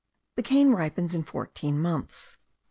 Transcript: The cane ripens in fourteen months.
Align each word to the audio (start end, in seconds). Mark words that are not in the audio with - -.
The 0.35 0.41
cane 0.41 0.71
ripens 0.71 1.13
in 1.13 1.21
fourteen 1.21 1.79
months. 1.79 2.39